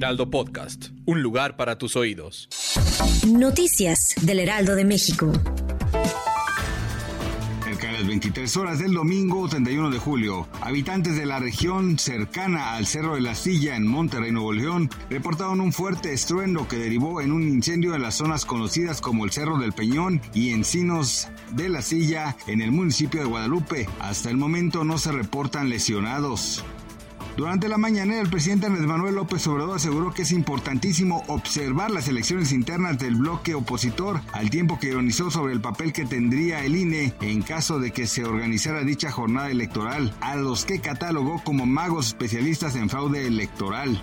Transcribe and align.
Heraldo 0.00 0.30
Podcast, 0.30 0.86
un 1.04 1.20
lugar 1.20 1.58
para 1.58 1.76
tus 1.76 1.94
oídos. 1.94 2.48
Noticias 3.28 4.14
del 4.22 4.38
Heraldo 4.38 4.74
de 4.74 4.86
México. 4.86 5.30
Cerca 7.62 7.88
de 7.88 7.92
las 7.92 8.06
23 8.06 8.56
horas 8.56 8.78
del 8.78 8.94
domingo 8.94 9.46
31 9.46 9.90
de 9.90 9.98
julio, 9.98 10.48
habitantes 10.62 11.16
de 11.16 11.26
la 11.26 11.38
región 11.38 11.98
cercana 11.98 12.76
al 12.76 12.86
Cerro 12.86 13.16
de 13.16 13.20
la 13.20 13.34
Silla 13.34 13.76
en 13.76 13.86
Monterrey, 13.86 14.32
Nuevo 14.32 14.54
León, 14.54 14.88
reportaron 15.10 15.60
un 15.60 15.70
fuerte 15.70 16.14
estruendo 16.14 16.66
que 16.66 16.78
derivó 16.78 17.20
en 17.20 17.30
un 17.30 17.42
incendio 17.42 17.94
en 17.94 18.00
las 18.00 18.14
zonas 18.14 18.46
conocidas 18.46 19.02
como 19.02 19.26
el 19.26 19.32
Cerro 19.32 19.58
del 19.58 19.74
Peñón 19.74 20.22
y 20.32 20.52
Encinos 20.54 21.28
de 21.52 21.68
la 21.68 21.82
Silla 21.82 22.38
en 22.46 22.62
el 22.62 22.72
municipio 22.72 23.20
de 23.20 23.26
Guadalupe. 23.26 23.86
Hasta 23.98 24.30
el 24.30 24.38
momento 24.38 24.82
no 24.82 24.96
se 24.96 25.12
reportan 25.12 25.68
lesionados. 25.68 26.64
Durante 27.36 27.68
la 27.68 27.78
mañanera, 27.78 28.20
el 28.20 28.28
presidente 28.28 28.66
Andrés 28.66 28.86
Manuel 28.86 29.14
López 29.14 29.46
Obrador 29.46 29.76
aseguró 29.76 30.12
que 30.12 30.22
es 30.22 30.32
importantísimo 30.32 31.22
observar 31.28 31.90
las 31.90 32.08
elecciones 32.08 32.52
internas 32.52 32.98
del 32.98 33.14
bloque 33.14 33.54
opositor, 33.54 34.20
al 34.32 34.50
tiempo 34.50 34.78
que 34.78 34.88
ironizó 34.88 35.30
sobre 35.30 35.52
el 35.52 35.60
papel 35.60 35.92
que 35.92 36.04
tendría 36.04 36.64
el 36.64 36.76
INE 36.76 37.14
en 37.20 37.42
caso 37.42 37.78
de 37.78 37.92
que 37.92 38.06
se 38.06 38.24
organizara 38.24 38.84
dicha 38.84 39.10
jornada 39.10 39.50
electoral, 39.50 40.12
a 40.20 40.36
los 40.36 40.64
que 40.64 40.80
catalogó 40.80 41.42
como 41.44 41.66
magos 41.66 42.08
especialistas 42.08 42.76
en 42.76 42.90
fraude 42.90 43.26
electoral. 43.26 44.02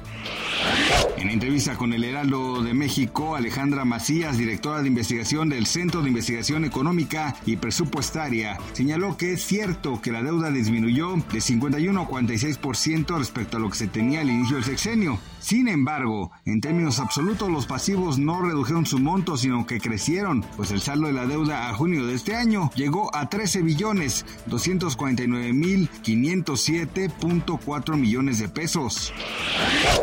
En 1.17 1.30
entrevista 1.30 1.75
con 1.75 1.94
el 1.94 2.03
Heraldo 2.03 2.64
de 2.64 2.73
México, 2.73 3.36
Alejandra 3.36 3.86
Macías, 3.86 4.38
directora 4.38 4.81
de 4.81 4.88
investigación 4.88 5.50
del 5.50 5.66
Centro 5.66 6.02
de 6.02 6.09
Investigación 6.09 6.66
Económica 6.66 7.36
y 7.45 7.58
Presupuestaria, 7.58 8.58
señaló 8.73 9.17
que 9.17 9.34
es 9.34 9.44
cierto 9.44 10.02
que 10.02 10.12
la 10.12 10.23
deuda 10.23 10.52
disminuyó 10.52 11.16
de 11.31 11.41
51 11.41 12.02
a 12.02 12.08
46% 12.08 13.17
respecto 13.28 13.58
a 13.58 13.59
lo 13.59 13.70
que 13.70 13.75
se 13.75 13.88
tenía 13.88 14.22
al 14.22 14.30
inicio 14.30 14.56
del 14.56 14.64
sexenio. 14.64 15.20
Sin 15.42 15.67
embargo, 15.67 16.31
en 16.45 16.61
términos 16.61 17.00
absolutos 17.00 17.50
los 17.50 17.66
pasivos 17.66 18.17
no 18.17 18.42
redujeron 18.42 18.86
su 18.86 19.00
monto, 19.00 19.36
sino 19.36 19.66
que 19.66 19.81
crecieron, 19.81 20.45
pues 20.56 20.72
el 20.72 20.80
saldo 20.80 21.08
de 21.08 21.14
la 21.14 21.28
deuda 21.28 21.69
a 21.69 21.73
junio 21.73 22.06
de 22.06 22.16
este 22.16 22.36
año 22.36 22.72
llegó 22.75 23.14
a 23.14 23.30
13 23.30 23.61
billones 23.64 24.25
249 24.45 25.53
mil 25.53 25.89
507.4 26.03 27.97
millones 27.97 28.39
de 28.39 28.47
pesos. 28.47 29.14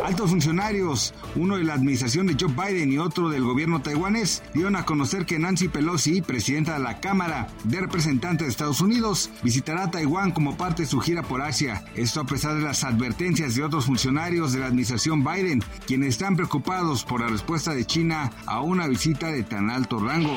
Altos 0.03 0.29
funcionarios, 0.29 1.13
uno 1.35 1.57
de 1.57 1.63
la 1.63 1.73
administración 1.73 2.27
de 2.27 2.37
Joe 2.39 2.53
Biden 2.53 2.91
y 2.91 2.99
otro 2.99 3.29
del 3.29 3.43
gobierno 3.43 3.81
taiwanés, 3.81 4.43
dieron 4.53 4.75
a 4.75 4.85
conocer 4.85 5.25
que 5.25 5.39
Nancy 5.39 5.67
Pelosi, 5.67 6.21
presidenta 6.21 6.73
de 6.73 6.79
la 6.79 6.99
Cámara 6.99 7.47
de 7.63 7.81
Representantes 7.81 8.45
de 8.45 8.51
Estados 8.51 8.81
Unidos, 8.81 9.31
visitará 9.43 9.89
Taiwán 9.89 10.31
como 10.31 10.57
parte 10.57 10.83
de 10.83 10.89
su 10.89 10.99
gira 10.99 11.23
por 11.23 11.41
Asia. 11.41 11.83
Esto 11.95 12.21
a 12.21 12.25
pesar 12.25 12.55
de 12.55 12.61
las 12.61 12.83
advertencias 13.05 13.53
de 13.55 13.63
otros 13.63 13.85
funcionarios 13.85 14.51
de 14.51 14.59
la 14.59 14.65
administración 14.65 15.23
Biden, 15.23 15.63
quienes 15.85 16.09
están 16.09 16.35
preocupados 16.35 17.03
por 17.03 17.21
la 17.21 17.27
respuesta 17.27 17.73
de 17.73 17.85
China 17.85 18.31
a 18.47 18.61
una 18.61 18.87
visita 18.87 19.31
de 19.31 19.43
tan 19.43 19.69
alto 19.69 19.99
rango. 19.99 20.35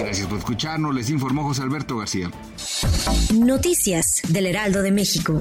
Gracias 0.00 0.26
por 0.28 0.38
escucharnos, 0.38 0.94
les 0.94 1.10
informó 1.10 1.42
José 1.42 1.62
Alberto 1.62 1.96
García. 1.98 2.30
Noticias 3.34 4.22
del 4.28 4.46
Heraldo 4.46 4.82
de 4.82 4.92
México. 4.92 5.38